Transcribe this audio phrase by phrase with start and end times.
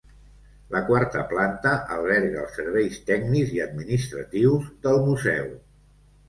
[0.75, 5.47] La quarta planta alberga els serveis tècnics i administratius del museu.